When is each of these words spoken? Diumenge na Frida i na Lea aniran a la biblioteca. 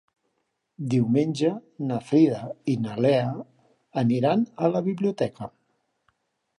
Diumenge 0.93 1.51
na 1.91 1.99
Frida 2.09 2.41
i 2.75 2.77
na 2.87 2.97
Lea 3.07 3.31
aniran 4.07 4.51
a 4.65 4.75
la 4.77 4.87
biblioteca. 4.93 5.55